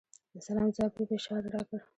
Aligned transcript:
د 0.33 0.35
سلام 0.47 0.67
ځواب 0.75 0.91
یې 1.01 1.05
په 1.07 1.13
اشاره 1.19 1.47
راکړ. 1.55 1.79